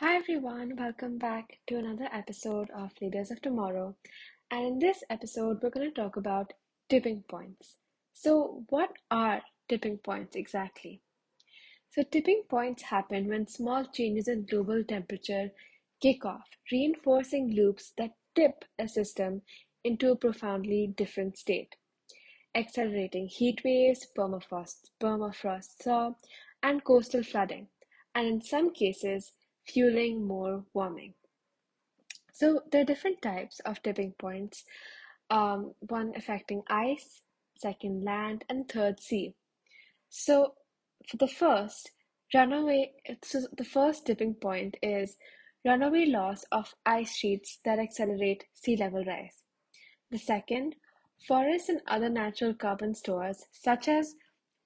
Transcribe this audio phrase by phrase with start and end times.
[0.00, 3.96] Hi everyone, welcome back to another episode of Leaders of Tomorrow.
[4.50, 6.54] And in this episode, we're going to talk about
[6.88, 7.76] tipping points.
[8.14, 11.02] So, what are tipping points exactly?
[11.90, 15.50] So, tipping points happen when small changes in global temperature
[16.00, 19.42] kick off, reinforcing loops that tip a system
[19.84, 21.76] into a profoundly different state,
[22.54, 26.14] accelerating heat waves, permafrost, permafrost thaw,
[26.62, 27.68] and coastal flooding,
[28.14, 29.32] and in some cases,
[29.66, 31.14] fueling more warming.
[32.32, 34.64] So there are different types of tipping points.
[35.28, 37.22] Um, one affecting ice,
[37.56, 39.34] second land, and third sea.
[40.08, 40.54] So
[41.08, 41.92] for the first,
[42.34, 42.92] runaway.
[43.22, 45.16] So the first tipping point is
[45.64, 49.42] runaway loss of ice sheets that accelerate sea level rise.
[50.10, 50.76] The second,
[51.28, 54.14] forests and other natural carbon stores, such as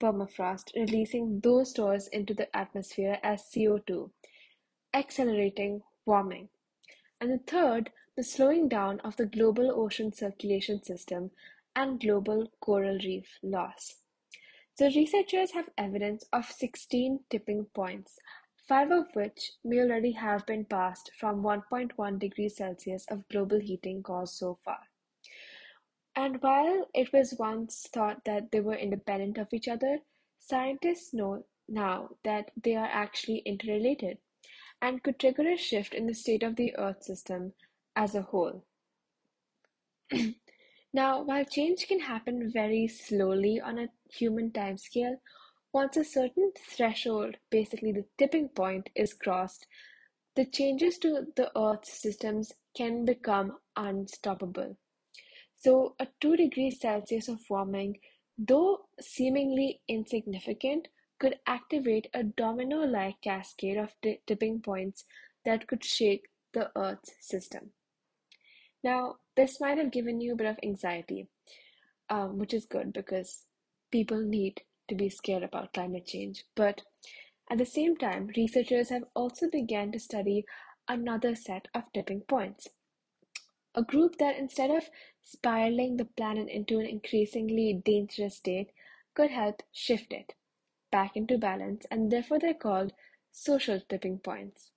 [0.00, 4.10] permafrost, releasing those stores into the atmosphere as CO2,
[4.94, 6.48] accelerating warming.
[7.20, 11.32] And the third, the slowing down of the global ocean circulation system
[11.74, 13.96] and global coral reef loss.
[14.76, 18.18] So, researchers have evidence of 16 tipping points,
[18.68, 24.02] five of which may already have been passed from 1.1 degrees Celsius of global heating
[24.02, 24.80] caused so far.
[26.16, 30.00] And while it was once thought that they were independent of each other,
[30.38, 34.18] scientists know now that they are actually interrelated
[34.84, 37.54] and could trigger a shift in the state of the Earth system
[37.96, 38.62] as a whole.
[40.92, 45.16] now, while change can happen very slowly on a human timescale,
[45.72, 49.66] once a certain threshold, basically the tipping point, is crossed,
[50.36, 54.76] the changes to the Earth's systems can become unstoppable.
[55.56, 58.00] So, a 2 degrees Celsius of warming,
[58.36, 60.88] though seemingly insignificant,
[61.24, 63.94] could activate a domino-like cascade of
[64.26, 65.06] tipping points
[65.46, 67.70] that could shake the Earth's system.
[68.82, 71.28] Now, this might have given you a bit of anxiety,
[72.10, 73.46] um, which is good because
[73.90, 76.44] people need to be scared about climate change.
[76.54, 76.82] But
[77.50, 80.44] at the same time, researchers have also begun to study
[80.88, 82.68] another set of tipping points.
[83.74, 84.90] A group that instead of
[85.22, 88.72] spiraling the planet into an increasingly dangerous state
[89.14, 90.34] could help shift it
[90.94, 92.92] back into balance, and therefore they're called
[93.32, 94.70] social tipping points.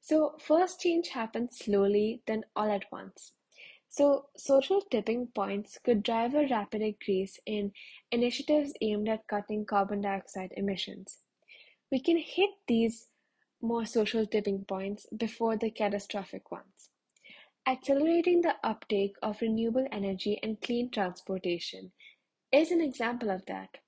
[0.00, 3.34] So, first change happens slowly, then all at once.
[3.88, 7.72] So, social tipping points could drive a rapid increase in
[8.10, 11.20] initiatives aimed at cutting carbon dioxide emissions.
[11.92, 13.08] We can hit these
[13.60, 16.90] more social tipping points before the catastrophic ones.
[17.66, 21.92] Accelerating the uptake of renewable energy and clean transportation
[22.50, 23.78] is an example of that.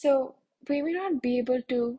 [0.00, 1.98] So we may not be able to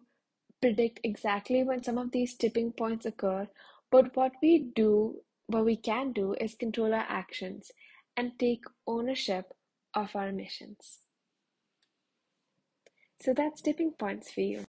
[0.59, 3.47] predict exactly when some of these tipping points occur,
[3.91, 7.71] but what we do, what we can do is control our actions
[8.17, 9.53] and take ownership
[9.93, 11.01] of our emissions.
[13.21, 14.59] So that's tipping points for you.